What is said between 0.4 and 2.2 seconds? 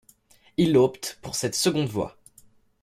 Il opte pour cette seconde voix.